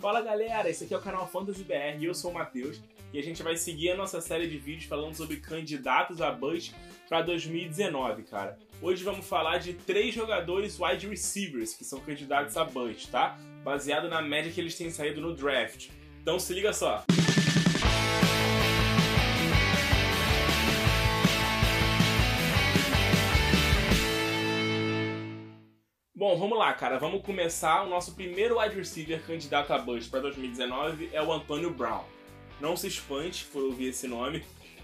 Fala 0.00 0.22
galera, 0.22 0.70
esse 0.70 0.84
aqui 0.84 0.94
é 0.94 0.96
o 0.96 1.02
canal 1.02 1.26
Fantasy 1.26 1.64
BR 1.64 2.00
eu 2.00 2.14
sou 2.14 2.30
o 2.30 2.34
Matheus 2.34 2.80
e 3.12 3.18
a 3.18 3.22
gente 3.22 3.42
vai 3.42 3.56
seguir 3.56 3.90
a 3.90 3.96
nossa 3.96 4.20
série 4.20 4.46
de 4.46 4.56
vídeos 4.56 4.84
falando 4.84 5.16
sobre 5.16 5.38
candidatos 5.38 6.22
a 6.22 6.30
Bush 6.30 6.72
para 7.08 7.20
2019, 7.22 8.22
cara. 8.22 8.56
Hoje 8.80 9.02
vamos 9.02 9.26
falar 9.26 9.58
de 9.58 9.72
três 9.72 10.14
jogadores 10.14 10.78
wide 10.78 11.08
receivers 11.08 11.74
que 11.74 11.84
são 11.84 11.98
candidatos 11.98 12.56
a 12.56 12.62
Bush, 12.62 13.06
tá? 13.06 13.36
Baseado 13.64 14.08
na 14.08 14.22
média 14.22 14.52
que 14.52 14.60
eles 14.60 14.78
têm 14.78 14.88
saído 14.88 15.20
no 15.20 15.34
draft. 15.34 15.88
Então 16.22 16.38
se 16.38 16.54
liga 16.54 16.72
só. 16.72 17.04
Bom, 26.18 26.36
vamos 26.36 26.58
lá, 26.58 26.74
cara. 26.74 26.98
Vamos 26.98 27.22
começar. 27.22 27.84
O 27.84 27.88
nosso 27.88 28.12
primeiro 28.12 28.58
wide 28.58 28.74
receiver 28.74 29.22
candidato 29.24 29.72
a 29.72 29.78
Bush 29.78 30.08
para 30.08 30.18
2019 30.18 31.10
é 31.12 31.22
o 31.22 31.32
Antônio 31.32 31.70
Brown. 31.70 32.02
Não 32.60 32.76
se 32.76 32.88
espante 32.88 33.44
por 33.44 33.62
ouvir 33.62 33.90
esse 33.90 34.08
nome, 34.08 34.42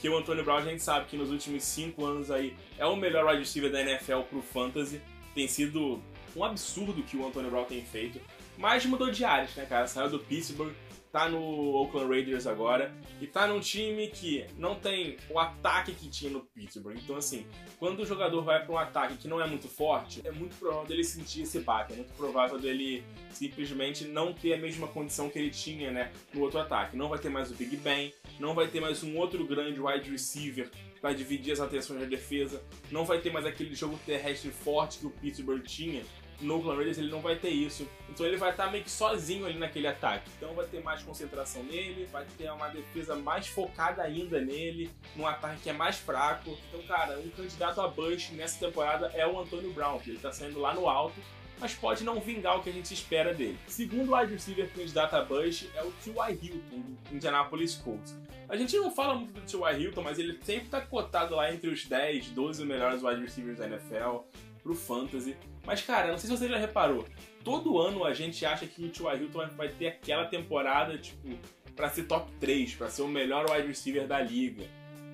que 0.00 0.08
o 0.08 0.16
Antônio 0.16 0.44
Brown 0.44 0.58
a 0.58 0.62
gente 0.62 0.80
sabe 0.80 1.06
que 1.06 1.16
nos 1.16 1.32
últimos 1.32 1.64
5 1.64 2.04
anos 2.04 2.30
aí 2.30 2.56
é 2.78 2.86
o 2.86 2.94
melhor 2.94 3.26
wide 3.26 3.40
receiver 3.40 3.72
da 3.72 3.80
NFL 3.80 4.20
pro 4.30 4.40
Fantasy. 4.40 5.02
Tem 5.34 5.48
sido 5.48 6.00
um 6.36 6.44
absurdo 6.44 7.02
que 7.02 7.16
o 7.16 7.26
Antônio 7.26 7.50
Brown 7.50 7.64
tem 7.64 7.82
feito. 7.82 8.20
Mas 8.56 8.86
mudou 8.86 9.10
de 9.10 9.24
áreas, 9.24 9.52
né, 9.56 9.66
cara? 9.66 9.88
Saiu 9.88 10.08
do 10.08 10.20
Pittsburgh, 10.20 10.72
tá 11.12 11.28
no 11.28 11.40
Oakland 11.74 12.08
Raiders 12.08 12.46
agora 12.46 12.94
e 13.20 13.26
tá 13.26 13.46
num 13.46 13.60
time 13.60 14.08
que 14.08 14.44
não 14.56 14.74
tem 14.74 15.16
o 15.30 15.38
ataque 15.38 15.92
que 15.92 16.08
tinha 16.08 16.30
no 16.30 16.40
Pittsburgh. 16.40 16.96
Então, 16.96 17.16
assim, 17.16 17.46
quando 17.78 18.00
o 18.00 18.06
jogador 18.06 18.42
vai 18.42 18.64
para 18.64 18.72
um 18.74 18.78
ataque 18.78 19.16
que 19.16 19.28
não 19.28 19.40
é 19.40 19.46
muito 19.46 19.68
forte, 19.68 20.20
é 20.24 20.30
muito 20.30 20.56
provável 20.56 20.86
dele 20.86 21.04
sentir 21.04 21.42
esse 21.42 21.60
baque, 21.60 21.92
é 21.92 21.96
muito 21.96 22.12
provável 22.14 22.58
dele 22.58 23.04
simplesmente 23.30 24.04
não 24.04 24.32
ter 24.32 24.54
a 24.54 24.58
mesma 24.58 24.86
condição 24.88 25.28
que 25.28 25.38
ele 25.38 25.50
tinha, 25.50 25.90
né, 25.90 26.12
no 26.32 26.42
outro 26.42 26.58
ataque. 26.58 26.96
Não 26.96 27.08
vai 27.08 27.18
ter 27.18 27.28
mais 27.28 27.50
o 27.50 27.54
Big 27.54 27.76
Ben, 27.76 28.12
não 28.38 28.54
vai 28.54 28.68
ter 28.68 28.80
mais 28.80 29.02
um 29.02 29.16
outro 29.16 29.44
grande 29.46 29.80
wide 29.80 30.10
receiver 30.10 30.70
para 31.00 31.12
dividir 31.12 31.52
as 31.52 31.60
atenções 31.60 32.00
da 32.00 32.06
defesa, 32.06 32.62
não 32.90 33.04
vai 33.04 33.20
ter 33.20 33.30
mais 33.30 33.46
aquele 33.46 33.74
jogo 33.74 33.98
terrestre 34.04 34.50
forte 34.50 34.98
que 34.98 35.06
o 35.06 35.10
Pittsburgh 35.10 35.62
tinha 35.62 36.02
no 36.40 36.56
Oakland 36.56 36.76
Raiders 36.76 36.98
ele 36.98 37.10
não 37.10 37.20
vai 37.20 37.36
ter 37.36 37.50
isso. 37.50 37.88
Então 38.08 38.26
ele 38.26 38.36
vai 38.36 38.50
estar 38.50 38.70
meio 38.70 38.84
que 38.84 38.90
sozinho 38.90 39.46
ali 39.46 39.58
naquele 39.58 39.86
ataque. 39.86 40.30
Então 40.36 40.54
vai 40.54 40.66
ter 40.66 40.82
mais 40.82 41.02
concentração 41.02 41.62
nele, 41.62 42.06
vai 42.06 42.26
ter 42.36 42.50
uma 42.50 42.68
defesa 42.68 43.14
mais 43.16 43.46
focada 43.46 44.02
ainda 44.02 44.40
nele, 44.40 44.90
num 45.14 45.26
ataque 45.26 45.62
que 45.62 45.70
é 45.70 45.72
mais 45.72 45.96
fraco. 45.96 46.56
Então, 46.68 46.82
cara, 46.82 47.18
um 47.18 47.30
candidato 47.30 47.80
a 47.80 47.88
Bush 47.88 48.30
nessa 48.30 48.58
temporada 48.58 49.10
é 49.14 49.26
o 49.26 49.38
Antônio 49.38 49.72
Brown, 49.72 49.98
que 49.98 50.10
ele 50.10 50.18
tá 50.18 50.32
saindo 50.32 50.60
lá 50.60 50.74
no 50.74 50.88
alto, 50.88 51.20
mas 51.58 51.74
pode 51.74 52.04
não 52.04 52.20
vingar 52.20 52.58
o 52.58 52.62
que 52.62 52.70
a 52.70 52.72
gente 52.72 52.92
espera 52.92 53.32
dele. 53.32 53.58
Segundo 53.66 54.14
wide 54.14 54.32
receiver 54.32 54.70
candidato 54.70 55.14
a 55.14 55.24
Bush 55.24 55.68
é 55.74 55.82
o 55.82 55.90
T.Y. 55.92 56.38
Hilton, 56.42 56.80
do 56.80 57.16
Indianapolis 57.16 57.74
Colts. 57.76 58.16
A 58.48 58.56
gente 58.56 58.76
não 58.76 58.94
fala 58.94 59.14
muito 59.14 59.32
do 59.32 59.40
T.Y. 59.40 59.80
Hilton, 59.80 60.02
mas 60.02 60.18
ele 60.18 60.38
sempre 60.42 60.68
tá 60.68 60.80
cotado 60.80 61.34
lá 61.34 61.52
entre 61.52 61.68
os 61.68 61.84
10, 61.86 62.30
12 62.30 62.64
melhores 62.64 63.02
wide 63.02 63.20
receivers 63.20 63.58
da 63.58 63.66
NFL 63.66 64.18
pro 64.66 64.74
Fantasy. 64.74 65.36
Mas, 65.64 65.80
cara, 65.82 66.10
não 66.10 66.18
sei 66.18 66.28
se 66.28 66.36
você 66.36 66.48
já 66.48 66.58
reparou, 66.58 67.06
todo 67.44 67.78
ano 67.78 68.04
a 68.04 68.12
gente 68.12 68.44
acha 68.44 68.66
que 68.66 68.84
o 68.84 68.88
T.Y. 68.88 69.22
Hilton 69.22 69.48
vai 69.56 69.68
ter 69.68 69.86
aquela 69.88 70.26
temporada, 70.26 70.98
tipo, 70.98 71.38
para 71.76 71.88
ser 71.88 72.04
top 72.04 72.30
3, 72.40 72.74
para 72.74 72.90
ser 72.90 73.02
o 73.02 73.08
melhor 73.08 73.48
wide 73.50 73.68
receiver 73.68 74.06
da 74.06 74.20
liga. 74.20 74.64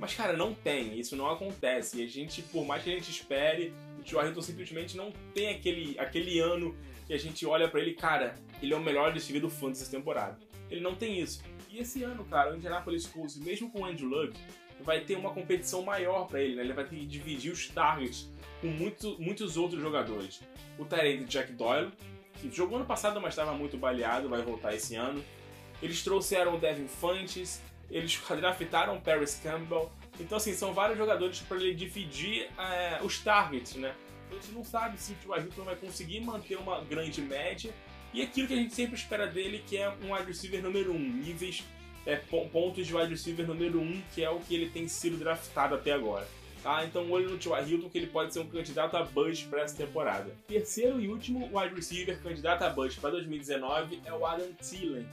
Mas, 0.00 0.14
cara, 0.14 0.32
não 0.32 0.54
tem, 0.54 0.98
isso 0.98 1.14
não 1.14 1.30
acontece. 1.30 2.00
E 2.00 2.04
a 2.04 2.06
gente, 2.06 2.42
por 2.42 2.64
mais 2.64 2.82
que 2.82 2.90
a 2.90 2.94
gente 2.94 3.10
espere, 3.10 3.72
o 3.98 4.02
T.Y. 4.02 4.26
Hilton 4.28 4.42
simplesmente 4.42 4.96
não 4.96 5.12
tem 5.34 5.50
aquele, 5.50 5.98
aquele 5.98 6.40
ano 6.40 6.74
que 7.06 7.12
a 7.12 7.18
gente 7.18 7.44
olha 7.44 7.68
para 7.68 7.80
ele, 7.80 7.92
cara, 7.92 8.34
ele 8.62 8.72
é 8.72 8.76
o 8.76 8.80
melhor 8.80 9.12
receiver 9.12 9.42
do 9.42 9.50
Fantasy 9.50 9.82
essa 9.82 9.90
temporada. 9.90 10.38
Ele 10.70 10.80
não 10.80 10.94
tem 10.94 11.20
isso. 11.20 11.42
E 11.74 11.80
esse 11.80 12.04
ano, 12.04 12.24
cara, 12.26 12.52
o 12.52 12.56
Indianapolis 12.56 13.04
Colts, 13.04 13.36
mesmo 13.36 13.68
com 13.68 13.80
o 13.80 13.84
Andrew 13.84 14.08
Luck, 14.08 14.38
vai 14.80 15.00
ter 15.00 15.16
uma 15.16 15.32
competição 15.32 15.82
maior 15.82 16.28
para 16.28 16.40
ele, 16.40 16.54
né? 16.54 16.62
Ele 16.62 16.72
vai 16.72 16.84
ter 16.84 16.94
que 16.94 17.04
dividir 17.04 17.50
os 17.50 17.66
targets 17.66 18.30
com 18.60 18.68
muito, 18.68 19.20
muitos 19.20 19.56
outros 19.56 19.82
jogadores. 19.82 20.40
O 20.78 20.84
Tyrant 20.84 21.26
Jack 21.26 21.52
Doyle, 21.52 21.90
que 22.34 22.48
jogou 22.48 22.76
ano 22.76 22.86
passado, 22.86 23.20
mas 23.20 23.30
estava 23.30 23.52
muito 23.54 23.76
baleado, 23.76 24.28
vai 24.28 24.40
voltar 24.40 24.72
esse 24.72 24.94
ano. 24.94 25.24
Eles 25.82 26.04
trouxeram 26.04 26.54
o 26.54 26.60
Devin 26.60 26.86
Fantes, 26.86 27.60
eles 27.90 28.22
draftaram 28.28 28.96
o 28.96 29.00
Paris 29.00 29.40
Campbell. 29.42 29.90
Então, 30.20 30.38
assim, 30.38 30.52
são 30.52 30.72
vários 30.72 30.96
jogadores 30.96 31.40
para 31.40 31.56
ele 31.56 31.74
dividir 31.74 32.48
é, 32.56 33.00
os 33.02 33.18
targets, 33.18 33.74
né? 33.74 33.92
A 34.30 34.34
gente 34.34 34.52
não 34.52 34.64
sabe 34.64 34.96
se 34.96 35.16
o. 35.26 35.36
Hilton 35.36 35.64
vai 35.64 35.74
conseguir 35.74 36.20
manter 36.20 36.56
uma 36.56 36.82
grande 36.82 37.20
média 37.20 37.74
e 38.14 38.22
aquilo 38.22 38.46
que 38.46 38.54
a 38.54 38.56
gente 38.56 38.72
sempre 38.72 38.94
espera 38.94 39.26
dele, 39.26 39.64
que 39.66 39.76
é 39.76 39.88
um 39.88 40.14
wide 40.14 40.26
receiver 40.26 40.62
número 40.62 40.92
1, 40.92 40.94
um, 40.94 40.98
níveis, 41.00 41.64
é, 42.06 42.14
pontos 42.14 42.86
de 42.86 42.94
wide 42.94 43.10
receiver 43.10 43.44
número 43.44 43.80
1, 43.80 43.82
um, 43.82 44.02
que 44.14 44.22
é 44.22 44.30
o 44.30 44.38
que 44.38 44.54
ele 44.54 44.70
tem 44.70 44.86
sido 44.86 45.18
draftado 45.18 45.74
até 45.74 45.90
agora. 45.90 46.24
Tá? 46.62 46.84
Então 46.84 47.10
olho 47.10 47.28
no 47.28 47.36
T.Y. 47.36 47.68
Hilton 47.68 47.90
que 47.90 47.98
ele 47.98 48.06
pode 48.06 48.32
ser 48.32 48.38
um 48.38 48.46
candidato 48.46 48.96
a 48.96 49.02
Bush 49.02 49.42
para 49.42 49.62
essa 49.62 49.76
temporada. 49.76 50.30
Terceiro 50.46 51.00
e 51.00 51.08
último 51.08 51.50
wide 51.52 51.74
receiver 51.74 52.22
candidato 52.22 52.62
a 52.62 52.70
Bush 52.70 52.94
para 52.96 53.10
2019 53.10 54.00
é 54.04 54.12
o 54.12 54.24
Adam 54.24 54.50
Thielen, 54.62 55.06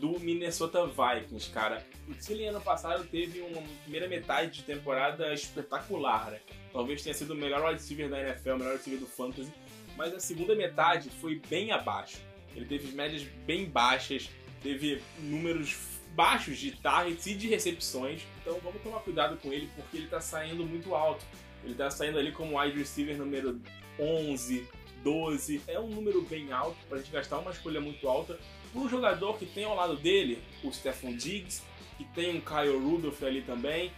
do 0.00 0.18
Minnesota 0.18 0.86
Vikings, 0.86 1.50
cara. 1.50 1.84
O 2.08 2.14
Thielen 2.14 2.48
ano 2.48 2.62
passado 2.62 3.04
teve 3.04 3.40
uma 3.42 3.62
primeira 3.82 4.08
metade 4.08 4.52
de 4.52 4.62
temporada 4.62 5.34
espetacular, 5.34 6.30
né? 6.30 6.40
Talvez 6.72 7.02
tenha 7.02 7.14
sido 7.14 7.34
o 7.34 7.36
melhor 7.36 7.62
wide 7.62 7.74
receiver 7.80 8.08
da 8.08 8.18
NFL, 8.20 8.52
o 8.52 8.58
melhor 8.58 8.72
wide 8.72 8.78
receiver 8.78 9.00
do 9.00 9.06
Fantasy, 9.06 9.52
mas 9.98 10.14
a 10.14 10.18
segunda 10.18 10.54
metade 10.54 11.10
foi 11.10 11.40
bem 11.48 11.72
abaixo. 11.72 12.27
Ele 12.58 12.66
teve 12.66 12.90
médias 12.92 13.22
bem 13.46 13.66
baixas, 13.66 14.28
teve 14.60 15.00
números 15.20 15.76
baixos 16.16 16.58
de 16.58 16.72
targets 16.72 17.24
e 17.28 17.34
de 17.34 17.46
recepções. 17.46 18.22
Então 18.42 18.58
vamos 18.64 18.82
tomar 18.82 18.98
cuidado 18.98 19.36
com 19.36 19.52
ele 19.52 19.70
porque 19.76 19.96
ele 19.96 20.06
está 20.06 20.20
saindo 20.20 20.64
muito 20.64 20.92
alto. 20.92 21.24
Ele 21.62 21.72
está 21.72 21.88
saindo 21.88 22.18
ali 22.18 22.32
como 22.32 22.60
wide 22.60 22.76
receiver 22.76 23.16
número 23.16 23.60
11, 24.00 24.66
12. 25.04 25.62
É 25.68 25.78
um 25.78 25.86
número 25.86 26.20
bem 26.22 26.52
alto 26.52 26.76
para 26.88 26.98
a 26.98 27.00
gente 27.00 27.12
gastar 27.12 27.38
uma 27.38 27.52
escolha 27.52 27.80
muito 27.80 28.08
alta. 28.08 28.36
Para 28.72 28.82
um 28.82 28.88
jogador 28.88 29.38
que 29.38 29.46
tem 29.46 29.62
ao 29.62 29.76
lado 29.76 29.96
dele 29.96 30.42
o 30.64 30.72
Stephon 30.72 31.14
Diggs, 31.14 31.62
que 31.96 32.04
tem 32.06 32.36
um 32.36 32.40
Kyle 32.40 32.76
Rudolph 32.76 33.22
ali 33.22 33.42
também. 33.42 33.92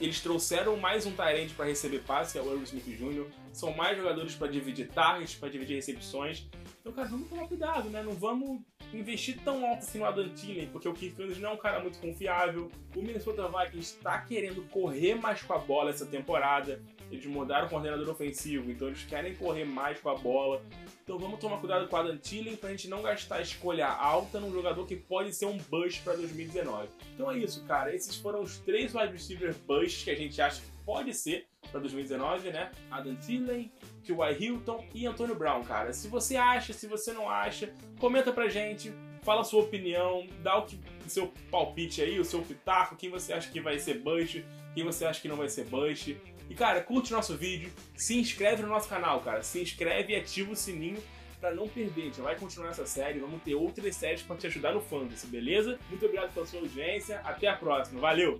Eles 0.00 0.20
trouxeram 0.20 0.76
mais 0.76 1.06
um 1.06 1.12
Tyrant 1.12 1.50
para 1.56 1.66
receber 1.66 2.00
passe, 2.00 2.32
que 2.32 2.38
é 2.38 2.42
o 2.42 2.52
Irv 2.52 2.64
Smith 2.64 2.84
Jr. 2.84 3.26
São 3.52 3.72
mais 3.72 3.96
jogadores 3.96 4.34
para 4.34 4.48
dividir 4.48 4.88
targets, 4.88 5.34
para 5.34 5.48
dividir 5.48 5.76
recepções. 5.76 6.46
Então, 6.80 6.92
cara, 6.92 7.08
vamos 7.08 7.28
tomar 7.28 7.46
cuidado, 7.46 7.88
né? 7.90 8.02
Não 8.02 8.12
vamos 8.12 8.60
investir 8.92 9.38
tão 9.44 9.64
alto 9.64 9.78
assim 9.78 9.98
no 9.98 10.04
Adam 10.04 10.28
Thielen, 10.30 10.68
porque 10.68 10.88
o 10.88 10.92
Keith 10.92 11.18
Andrews 11.18 11.38
não 11.38 11.50
é 11.50 11.52
um 11.52 11.58
cara 11.58 11.80
muito 11.80 11.98
confiável. 11.98 12.70
O 12.96 13.02
Minnesota 13.02 13.48
Vikings 13.48 13.96
está 13.96 14.18
querendo 14.20 14.62
correr 14.68 15.14
mais 15.14 15.42
com 15.42 15.52
a 15.52 15.58
bola 15.58 15.90
essa 15.90 16.06
temporada. 16.06 16.82
Eles 17.12 17.26
mudaram 17.26 17.66
o 17.66 17.70
coordenador 17.70 18.08
ofensivo, 18.08 18.70
então 18.70 18.88
eles 18.88 19.04
querem 19.04 19.34
correr 19.34 19.66
mais 19.66 20.00
com 20.00 20.08
a 20.08 20.14
bola. 20.16 20.62
Então 21.04 21.18
vamos 21.18 21.38
tomar 21.38 21.58
cuidado 21.58 21.86
com 21.86 21.94
o 21.94 21.98
Adam 21.98 22.16
Thielen 22.16 22.56
pra 22.56 22.70
gente 22.70 22.88
não 22.88 23.02
gastar 23.02 23.36
a 23.36 23.42
escolha 23.42 23.86
alta 23.86 24.40
num 24.40 24.50
jogador 24.50 24.86
que 24.86 24.96
pode 24.96 25.34
ser 25.34 25.44
um 25.44 25.58
bust 25.58 26.00
para 26.00 26.16
2019. 26.16 26.88
Então 27.14 27.30
é 27.30 27.36
isso, 27.36 27.62
cara. 27.64 27.94
Esses 27.94 28.16
foram 28.16 28.40
os 28.40 28.56
três 28.58 28.94
wide 28.94 29.12
receiver 29.12 29.54
busts 29.66 30.04
que 30.04 30.10
a 30.10 30.16
gente 30.16 30.40
acha 30.40 30.62
que 30.62 30.66
pode 30.86 31.12
ser 31.12 31.46
para 31.72 31.80
2019, 31.80 32.50
né? 32.50 32.70
Adam 32.90 33.16
Thielen, 33.16 33.72
T.Y. 34.04 34.36
Hilton 34.38 34.86
e 34.94 35.06
Antônio 35.06 35.34
Brown, 35.34 35.64
cara. 35.64 35.92
Se 35.92 36.06
você 36.06 36.36
acha, 36.36 36.72
se 36.72 36.86
você 36.86 37.12
não 37.12 37.28
acha, 37.28 37.72
comenta 37.98 38.32
pra 38.32 38.48
gente, 38.48 38.92
fala 39.22 39.40
a 39.40 39.44
sua 39.44 39.62
opinião, 39.62 40.26
dá 40.42 40.58
o, 40.58 40.66
que, 40.66 40.78
o 41.04 41.10
seu 41.10 41.32
palpite 41.50 42.02
aí, 42.02 42.20
o 42.20 42.24
seu 42.24 42.42
pitaco, 42.42 42.94
quem 42.96 43.10
você 43.10 43.32
acha 43.32 43.50
que 43.50 43.60
vai 43.60 43.78
ser 43.78 43.98
bust, 43.98 44.44
quem 44.74 44.84
você 44.84 45.04
acha 45.04 45.20
que 45.20 45.28
não 45.28 45.36
vai 45.36 45.48
ser 45.48 45.64
bust. 45.64 46.16
E 46.48 46.54
cara, 46.54 46.82
curte 46.82 47.12
nosso 47.12 47.36
vídeo, 47.36 47.72
se 47.96 48.18
inscreve 48.18 48.62
no 48.62 48.68
nosso 48.68 48.88
canal, 48.88 49.20
cara. 49.20 49.42
Se 49.42 49.60
inscreve 49.60 50.12
e 50.12 50.16
ativa 50.16 50.52
o 50.52 50.56
sininho 50.56 51.02
para 51.40 51.54
não 51.54 51.66
perder. 51.66 52.02
A 52.02 52.04
gente 52.04 52.20
vai 52.20 52.36
continuar 52.36 52.70
essa 52.70 52.86
série, 52.86 53.18
vamos 53.18 53.42
ter 53.42 53.54
outras 53.54 53.96
séries 53.96 54.22
para 54.22 54.36
te 54.36 54.46
ajudar 54.46 54.72
no 54.72 54.80
fantasy, 54.80 55.26
beleza? 55.26 55.78
Muito 55.88 56.04
obrigado 56.04 56.32
pela 56.32 56.46
sua 56.46 56.60
audiência, 56.60 57.20
até 57.24 57.48
a 57.48 57.56
próxima, 57.56 58.00
valeu! 58.00 58.38